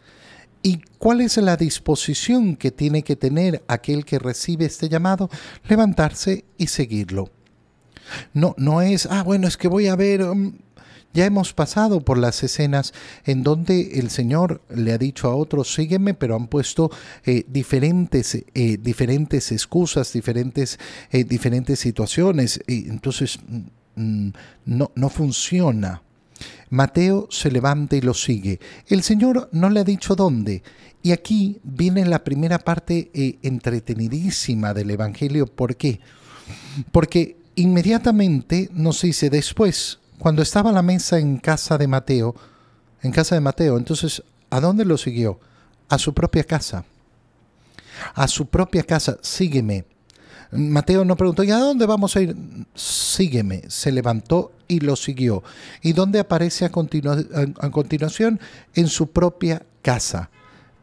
¿Y 0.64 0.80
cuál 0.98 1.22
es 1.22 1.38
la 1.38 1.58
disposición 1.58 2.56
que 2.56 2.72
tiene 2.72 3.04
que 3.04 3.16
tener 3.16 3.64
aquel 3.68 4.04
que 4.04 4.18
recibe 4.18 4.66
este 4.66 4.90
llamado? 4.90 5.30
Levantarse 5.70 6.46
y 6.58 6.66
seguirlo. 6.66 7.30
No, 8.34 8.56
no 8.58 8.82
es, 8.82 9.08
ah, 9.10 9.24
bueno, 9.24 9.48
es 9.48 9.58
que 9.58 9.68
voy 9.68 9.88
a 9.88 9.96
ver... 9.96 10.24
Um, 10.24 10.54
ya 11.14 11.26
hemos 11.26 11.54
pasado 11.54 12.02
por 12.02 12.18
las 12.18 12.44
escenas 12.44 12.92
en 13.26 13.44
donde 13.44 14.00
el 14.00 14.10
Señor 14.10 14.62
le 14.70 14.94
ha 14.94 14.98
dicho 14.98 15.30
a 15.30 15.36
otros, 15.36 15.72
sígueme, 15.72 16.16
pero 16.16 16.36
han 16.36 16.48
puesto 16.48 16.90
eh, 17.24 17.46
diferentes, 17.48 18.44
eh, 18.54 18.78
diferentes 18.82 19.52
excusas, 19.52 20.12
diferentes, 20.12 20.80
eh, 21.12 21.24
diferentes 21.24 21.80
situaciones. 21.80 22.60
Y 22.66 22.90
entonces 22.90 23.38
mm, 23.48 24.02
mm, 24.02 24.34
no, 24.66 24.92
no 24.96 25.10
funciona. 25.10 26.02
Mateo 26.72 27.28
se 27.30 27.52
levanta 27.52 27.96
y 27.96 28.02
lo 28.02 28.16
sigue. 28.16 28.60
El 28.88 29.04
Señor 29.04 29.50
no 29.52 29.70
le 29.70 29.82
ha 29.82 29.84
dicho 29.84 30.16
dónde. 30.16 30.64
Y 31.04 31.12
aquí 31.12 31.60
viene 31.64 32.06
la 32.06 32.24
primera 32.24 32.58
parte 32.58 33.12
entretenidísima 33.44 34.74
del 34.74 34.90
Evangelio. 34.90 35.46
¿Por 35.46 35.76
qué? 35.76 36.00
Porque 36.92 37.43
inmediatamente 37.56 38.70
nos 38.74 39.02
dice 39.02 39.30
después, 39.30 40.00
cuando 40.20 40.42
estaba 40.42 40.72
la 40.72 40.82
mesa 40.82 41.20
en 41.20 41.38
casa 41.38 41.78
de 41.78 41.88
Mateo, 41.88 42.36
en 43.02 43.12
casa 43.12 43.36
de 43.36 43.42
Mateo, 43.42 43.78
entonces, 43.78 44.24
¿a 44.50 44.60
dónde 44.60 44.86
lo 44.86 44.98
siguió? 44.98 45.40
A 45.90 45.98
su 45.98 46.14
propia 46.14 46.44
casa. 46.44 46.86
a 48.16 48.28
su 48.28 48.48
propia 48.48 48.84
casa, 48.84 49.18
sígueme. 49.22 49.86
Mateo 50.52 51.04
no 51.04 51.16
preguntó, 51.16 51.44
¿y 51.44 51.52
a 51.52 51.58
dónde 51.58 51.86
vamos 51.86 52.16
a 52.16 52.22
ir? 52.22 52.36
Sígueme. 52.76 53.64
Se 53.68 53.92
levantó 53.92 54.52
y 54.68 54.80
lo 54.80 54.96
siguió. 54.96 55.44
¿Y 55.82 55.94
dónde 55.94 56.20
aparece 56.20 56.66
a, 56.66 56.68
a 56.68 57.72
continuación? 57.72 58.40
En 58.76 58.88
su 58.88 59.08
propia 59.08 59.66
casa. 59.82 60.30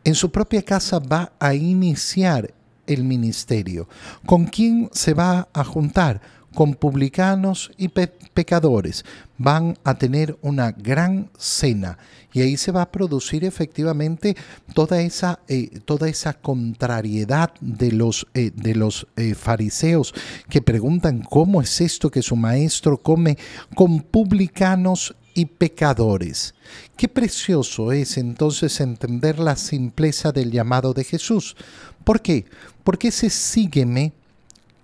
En 0.03 0.15
su 0.15 0.31
propia 0.31 0.62
casa 0.62 0.99
va 0.99 1.33
a 1.39 1.55
iniciar 1.55 2.53
el 2.87 3.05
ministerio. 3.05 3.89
¿Con 4.27 4.47
quién 4.47 4.91
se 4.93 5.15
va 5.15 5.49
a 5.53 5.62
juntar? 5.62 6.21
Con 6.54 6.75
publicanos 6.75 7.71
y 7.76 7.88
pecadores. 7.88 9.04
Van 9.38 9.78
a 9.85 9.95
tener 9.95 10.37
una 10.42 10.73
gran 10.73 11.30
cena 11.38 11.99
y 12.33 12.42
ahí 12.42 12.57
se 12.57 12.73
va 12.73 12.83
a 12.83 12.92
producir 12.92 13.45
efectivamente 13.45 14.37
toda 14.75 15.00
esa, 15.00 15.40
eh, 15.49 15.80
toda 15.85 16.09
esa 16.09 16.35
contrariedad 16.35 17.52
de 17.61 17.92
los, 17.92 18.26
eh, 18.35 18.52
de 18.54 18.75
los 18.75 19.07
eh, 19.16 19.35
fariseos 19.35 20.14
que 20.49 20.62
preguntan 20.62 21.23
cómo 21.23 21.61
es 21.62 21.80
esto 21.80 22.11
que 22.11 22.23
su 22.23 22.37
maestro 22.37 22.99
come 22.99 23.38
con 23.75 24.00
publicanos 24.02 25.14
y 25.35 25.47
pecadores. 25.47 26.54
Qué 26.97 27.09
precioso 27.09 27.92
es 27.92 28.19
entonces 28.19 28.80
entender 28.80 29.38
la 29.38 29.57
simpleza 29.57 30.33
del 30.33 30.50
llamado 30.50 30.92
de 30.92 31.04
Jesús. 31.04 31.57
¿Por 32.04 32.21
qué? 32.21 32.45
Porque 32.85 33.09
ese 33.09 33.30
sígueme 33.30 34.12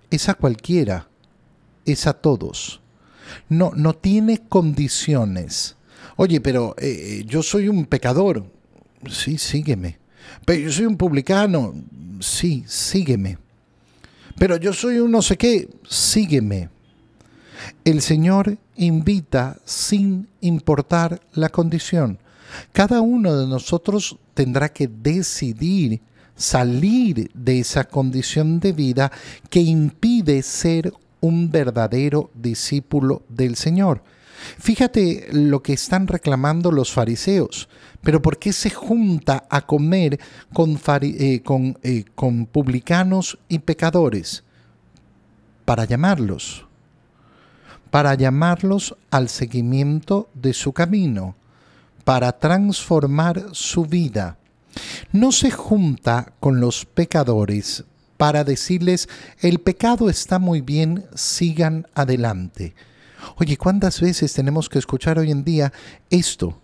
es 0.09 0.29
a 0.29 0.33
cualquiera 0.33 1.07
es 1.87 2.05
a 2.05 2.13
todos. 2.13 2.81
No, 3.49 3.71
no 3.75 3.93
tiene 3.93 4.43
condiciones. 4.47 5.75
Oye, 6.15 6.41
pero 6.41 6.75
eh, 6.77 7.23
yo 7.25 7.41
soy 7.41 7.67
un 7.67 7.85
pecador. 7.85 8.45
Sí, 9.09 9.37
sígueme. 9.37 9.97
Pero 10.45 10.59
yo 10.61 10.71
soy 10.71 10.85
un 10.85 10.97
publicano. 10.97 11.73
Sí, 12.19 12.63
sígueme. 12.67 13.37
Pero 14.37 14.57
yo 14.57 14.73
soy 14.73 14.99
un 14.99 15.11
no 15.11 15.21
sé 15.21 15.37
qué. 15.37 15.69
Sígueme. 15.87 16.69
El 17.83 18.01
Señor 18.01 18.57
invita 18.75 19.57
sin 19.65 20.27
importar 20.41 21.21
la 21.33 21.49
condición. 21.49 22.19
Cada 22.71 23.01
uno 23.01 23.35
de 23.35 23.47
nosotros 23.47 24.17
tendrá 24.33 24.69
que 24.69 24.87
decidir 24.87 26.01
salir 26.35 27.31
de 27.33 27.59
esa 27.59 27.83
condición 27.83 28.59
de 28.59 28.71
vida 28.71 29.11
que 29.49 29.59
impide 29.59 30.43
ser 30.43 30.93
un 31.19 31.51
verdadero 31.51 32.31
discípulo 32.33 33.23
del 33.29 33.55
Señor. 33.55 34.03
Fíjate 34.59 35.27
lo 35.31 35.61
que 35.63 35.73
están 35.73 36.07
reclamando 36.07 36.71
los 36.71 36.91
fariseos. 36.91 37.67
Pero 38.01 38.21
¿por 38.21 38.37
qué 38.37 38.53
se 38.53 38.69
junta 38.69 39.45
a 39.49 39.61
comer 39.65 40.19
con, 40.53 40.79
eh, 41.01 41.41
eh, 41.83 42.05
con 42.15 42.45
publicanos 42.45 43.37
y 43.49 43.59
pecadores? 43.59 44.43
Para 45.65 45.85
llamarlos. 45.85 46.65
Para 47.89 48.13
llamarlos 48.13 48.95
al 49.09 49.29
seguimiento 49.29 50.29
de 50.33 50.53
su 50.53 50.71
camino. 50.71 51.35
Para 52.03 52.37
transformar 52.37 53.47
su 53.51 53.85
vida. 53.85 54.37
No 55.11 55.31
se 55.31 55.51
junta 55.51 56.33
con 56.39 56.59
los 56.59 56.85
pecadores 56.85 57.83
para 58.17 58.43
decirles, 58.43 59.07
el 59.39 59.59
pecado 59.59 60.09
está 60.09 60.39
muy 60.39 60.61
bien, 60.61 61.05
sigan 61.15 61.87
adelante. 61.93 62.75
Oye, 63.37 63.57
¿cuántas 63.57 64.01
veces 64.01 64.33
tenemos 64.33 64.69
que 64.69 64.79
escuchar 64.79 65.19
hoy 65.19 65.31
en 65.31 65.43
día 65.43 65.71
esto? 66.09 66.59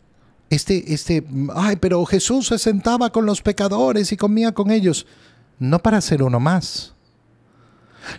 Este, 0.49 0.93
este, 0.93 1.25
ay, 1.55 1.77
pero 1.77 2.05
Jesús 2.05 2.47
se 2.47 2.59
sentaba 2.59 3.11
con 3.11 3.25
los 3.25 3.41
pecadores 3.41 4.11
y 4.11 4.17
comía 4.17 4.51
con 4.51 4.71
ellos. 4.71 5.05
No 5.59 5.79
para 5.79 6.01
ser 6.01 6.23
uno 6.23 6.39
más. 6.39 6.93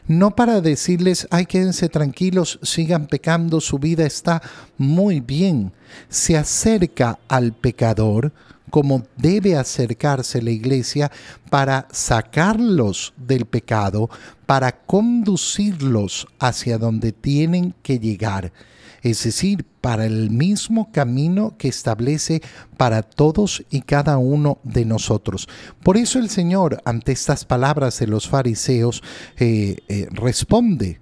No 0.07 0.35
para 0.35 0.61
decirles, 0.61 1.29
ay, 1.31 1.47
quédense 1.47 1.89
tranquilos, 1.89 2.59
sigan 2.63 3.07
pecando, 3.07 3.61
su 3.61 3.79
vida 3.79 4.07
está 4.07 4.43
muy 4.79 5.21
bien. 5.21 5.73
Se 6.09 6.37
acerca 6.37 7.19
al 7.29 7.53
pecador 7.53 8.33
como 8.75 9.05
debe 9.17 9.57
acercarse 9.57 10.43
la 10.43 10.51
iglesia 10.51 11.13
para 11.49 11.87
sacarlos 11.93 13.15
del 13.17 13.47
pecado, 13.47 14.11
para 14.47 14.73
conducirlos 14.73 16.27
hacia 16.41 16.77
donde 16.77 17.13
tienen 17.13 17.73
que 17.85 18.01
llegar, 18.01 18.53
es 19.01 19.23
decir, 19.23 19.65
para 19.81 20.07
el 20.07 20.29
mismo 20.31 20.91
camino 20.91 21.55
que 21.57 21.69
establece 21.69 22.43
para 22.77 23.05
todos 23.05 23.65
y 23.71 23.83
cada 23.83 24.19
uno 24.19 24.59
de 24.65 24.85
nosotros. 24.85 25.49
Por 25.85 25.97
eso 25.97 26.19
el 26.19 26.29
Señor, 26.29 26.83
ante 26.85 27.13
estas 27.13 27.45
palabras 27.45 28.01
de 28.01 28.09
los 28.09 28.29
fariseos, 28.29 29.05
eh, 29.39 29.77
eh, 29.87 30.09
responde, 30.11 31.01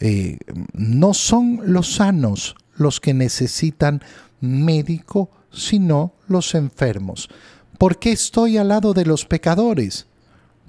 eh, 0.00 0.38
no 0.72 1.12
son 1.12 1.60
los 1.62 1.92
sanos 1.92 2.56
los 2.74 3.00
que 3.00 3.12
necesitan 3.12 4.00
médico, 4.40 5.30
sino 5.52 6.14
los 6.28 6.54
enfermos. 6.54 7.28
¿Por 7.78 7.98
qué 7.98 8.12
estoy 8.12 8.58
al 8.58 8.68
lado 8.68 8.94
de 8.94 9.04
los 9.04 9.24
pecadores? 9.24 10.06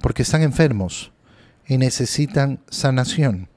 Porque 0.02 0.24
están 0.24 0.41
enfermos 0.41 1.12
y 1.67 1.78
necesitan 1.78 2.60
sanación. 2.69 3.50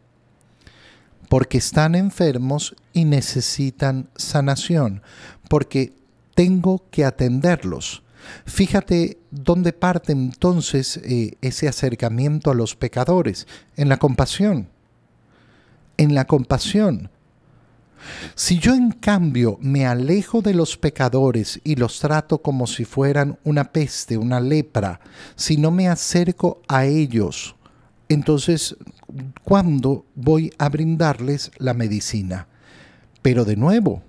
Porque 1.28 1.58
están 1.58 1.94
enfermos 1.94 2.76
y 2.92 3.04
necesitan 3.04 4.10
sanación. 4.16 5.02
Porque 5.48 5.92
tengo 6.34 6.84
que 6.90 7.04
atenderlos. 7.04 8.02
Fíjate 8.44 9.18
dónde 9.30 9.72
parte 9.72 10.12
entonces 10.12 10.98
eh, 10.98 11.36
ese 11.40 11.68
acercamiento 11.68 12.50
a 12.50 12.54
los 12.54 12.76
pecadores, 12.76 13.46
en 13.76 13.88
la 13.88 13.96
compasión. 13.96 14.68
En 15.96 16.14
la 16.14 16.26
compasión. 16.26 17.10
Si 18.34 18.58
yo 18.58 18.74
en 18.74 18.92
cambio 18.92 19.58
me 19.60 19.86
alejo 19.86 20.42
de 20.42 20.54
los 20.54 20.76
pecadores 20.76 21.60
y 21.64 21.76
los 21.76 21.98
trato 21.98 22.42
como 22.42 22.66
si 22.66 22.84
fueran 22.84 23.38
una 23.44 23.72
peste, 23.72 24.16
una 24.16 24.40
lepra, 24.40 25.00
si 25.34 25.56
no 25.56 25.70
me 25.70 25.88
acerco 25.88 26.62
a 26.68 26.84
ellos, 26.84 27.56
entonces, 28.08 28.76
¿cuándo 29.42 30.04
voy 30.14 30.52
a 30.58 30.68
brindarles 30.68 31.50
la 31.58 31.74
medicina? 31.74 32.46
Pero 33.20 33.44
de 33.44 33.56
nuevo, 33.56 34.02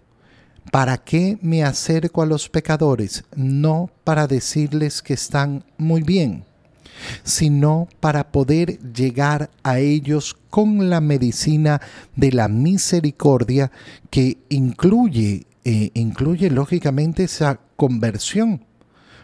¿para 0.72 0.98
qué 0.98 1.40
me 1.42 1.64
acerco 1.64 2.22
a 2.22 2.28
los 2.28 2.48
pecadores? 2.48 3.24
No 3.36 3.90
para 4.04 4.28
decirles 4.28 5.02
que 5.02 5.16
están 5.16 5.64
muy 5.78 6.04
bien 6.04 6.46
sino 7.24 7.88
para 8.00 8.32
poder 8.32 8.80
llegar 8.94 9.50
a 9.64 9.80
ellos 9.80 10.38
con 10.50 10.90
la 10.90 11.02
medicina 11.02 11.82
de 12.16 12.32
la 12.32 12.48
misericordia 12.48 13.72
que 14.10 14.38
incluye, 14.50 15.46
eh, 15.64 15.92
incluye 15.94 16.50
lógicamente 16.50 17.24
esa 17.24 17.60
conversión, 17.76 18.66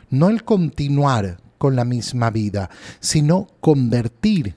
no 0.10 0.30
el 0.30 0.44
continuar 0.44 1.38
con 1.58 1.76
la 1.76 1.86
misma 1.86 2.30
vida, 2.30 2.70
sino 3.00 3.48
convertir 3.60 4.56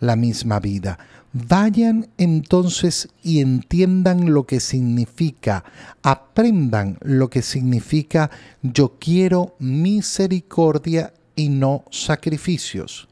la 0.00 0.16
misma 0.16 0.60
vida. 0.60 0.98
Vayan 1.32 2.08
entonces 2.16 3.08
y 3.22 3.40
entiendan 3.40 4.32
lo 4.32 4.46
que 4.46 4.60
significa, 4.60 5.62
aprendan 6.02 6.98
lo 7.02 7.28
que 7.28 7.42
significa 7.42 8.30
yo 8.62 8.96
quiero 8.98 9.54
misericordia 9.58 11.12
y 11.38 11.50
no 11.50 11.84
sacrificios. 11.92 13.08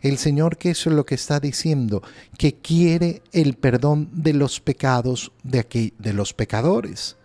El 0.00 0.18
Señor, 0.18 0.56
¿qué 0.56 0.70
es 0.70 0.86
lo 0.86 1.04
que 1.04 1.16
está 1.16 1.40
diciendo? 1.40 2.00
Que 2.38 2.54
quiere 2.54 3.22
el 3.32 3.54
perdón 3.54 4.08
de 4.12 4.34
los 4.34 4.60
pecados 4.60 5.32
de, 5.42 5.58
aquí, 5.58 5.92
de 5.98 6.12
los 6.12 6.32
pecadores 6.32 7.16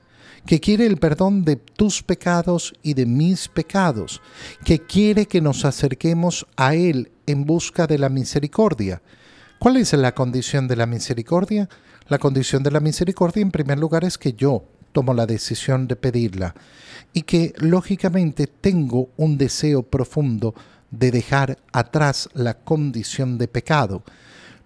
que 0.43 0.60
quiere 0.60 0.88
el 0.88 0.97
perdón 0.97 1.45
de 1.45 1.56
tus 1.56 2.01
pecados 2.01 2.73
y 2.82 2.95
de 2.95 3.06
mis 3.06 3.47
pecados, 3.47 4.23
que 4.65 4.80
quiere 4.80 5.27
que 5.27 5.39
nos 5.39 5.65
acerquemos 5.65 6.47
a 6.58 6.73
Él 6.73 7.12
en 7.27 7.45
busca 7.45 7.86
de 7.86 7.99
la 7.99 8.10
misericordia. 8.10 9.04
¿Cuál 9.60 9.77
es 9.77 9.93
la 9.93 10.15
condición 10.15 10.67
de 10.67 10.77
la 10.77 10.88
misericordia? 10.88 11.69
La 12.08 12.17
condición 12.17 12.63
de 12.63 12.71
la 12.71 12.80
misericordia 12.80 13.43
en 13.43 13.51
primer 13.51 13.77
lugar 13.77 14.04
es 14.04 14.17
que 14.17 14.34
yo 14.34 14.65
tomo 14.91 15.13
la 15.13 15.25
decisión 15.25 15.88
de 15.88 15.95
pedirla 15.95 16.56
y 17.13 17.23
que 17.23 17.54
lógicamente 17.58 18.47
tengo 18.47 19.10
un 19.17 19.38
deseo 19.38 19.84
profundo 19.84 20.54
de 20.91 21.12
dejar 21.12 21.58
atrás 21.71 22.30
la 22.34 22.56
condición 22.56 23.38
de 23.38 23.47
pecado. 23.47 24.04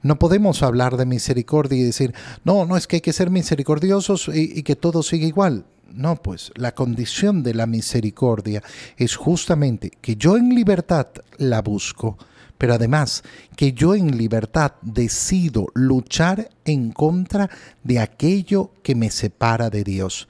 No 0.02 0.20
podemos 0.20 0.62
hablar 0.62 0.98
de 0.98 1.06
misericordia 1.06 1.80
y 1.80 1.84
decir, 1.84 2.14
no, 2.44 2.66
no 2.66 2.78
es 2.78 2.88
que 2.88 2.98
hay 2.98 3.02
que 3.02 3.14
ser 3.14 3.30
misericordiosos 3.30 4.30
y, 4.34 4.60
y 4.60 4.64
que 4.64 4.76
todo 4.76 5.02
siga 5.02 5.26
igual. 5.26 5.66
No, 5.92 6.16
pues 6.16 6.52
la 6.56 6.74
condición 6.74 7.42
de 7.42 7.54
la 7.54 7.68
misericordia 7.68 8.62
es 8.98 9.16
justamente 9.16 9.92
que 10.02 10.16
yo 10.16 10.36
en 10.36 10.50
libertad 10.50 11.08
la 11.38 11.62
busco, 11.62 12.18
pero 12.58 12.74
además 12.74 13.24
que 13.56 13.74
yo 13.74 13.96
en 13.96 14.18
libertad 14.18 14.74
decido 14.82 15.68
luchar 15.74 16.50
en 16.66 16.92
contra 16.92 17.50
de 17.84 18.00
aquello 18.00 18.72
que 18.84 18.96
me 18.96 19.12
separa 19.12 19.70
de 19.70 19.84
Dios. 19.84 20.28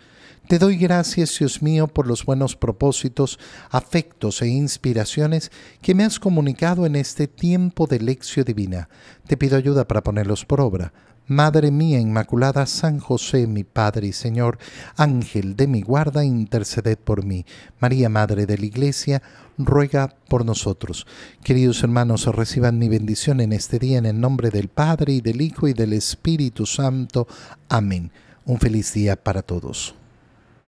Te 0.47 0.59
doy 0.59 0.77
gracias, 0.77 1.39
Dios 1.39 1.63
mío, 1.63 1.87
por 1.87 2.05
los 2.05 2.23
buenos 2.23 2.55
propósitos, 2.55 3.39
afectos 3.71 4.43
e 4.43 4.47
inspiraciones 4.47 5.51
que 5.81 5.95
me 5.95 6.03
has 6.03 6.19
comunicado 6.19 6.85
en 6.85 6.95
este 6.95 7.27
tiempo 7.27 7.87
de 7.87 7.99
lección 7.99 8.45
divina. 8.45 8.87
Te 9.25 9.37
pido 9.37 9.57
ayuda 9.57 9.87
para 9.87 10.03
ponerlos 10.03 10.45
por 10.45 10.61
obra. 10.61 10.93
Madre 11.27 11.71
mía 11.71 11.99
Inmaculada, 11.99 12.67
San 12.67 12.99
José, 12.99 13.47
mi 13.47 13.63
Padre 13.63 14.07
y 14.07 14.13
Señor, 14.13 14.59
Ángel 14.95 15.55
de 15.55 15.65
mi 15.65 15.81
guarda, 15.81 16.23
interceded 16.23 16.99
por 16.99 17.25
mí. 17.25 17.47
María, 17.79 18.09
Madre 18.09 18.45
de 18.45 18.59
la 18.59 18.65
Iglesia, 18.67 19.23
ruega 19.57 20.15
por 20.29 20.45
nosotros. 20.45 21.07
Queridos 21.43 21.81
hermanos, 21.81 22.27
reciban 22.27 22.77
mi 22.77 22.89
bendición 22.89 23.41
en 23.41 23.53
este 23.53 23.79
día 23.79 23.97
en 23.97 24.05
el 24.05 24.19
nombre 24.19 24.51
del 24.51 24.67
Padre 24.67 25.13
y 25.13 25.21
del 25.21 25.41
Hijo 25.41 25.67
y 25.67 25.73
del 25.73 25.93
Espíritu 25.93 26.67
Santo. 26.67 27.27
Amén. 27.69 28.11
Un 28.45 28.59
feliz 28.59 28.93
día 28.93 29.15
para 29.15 29.41
todos. 29.41 29.95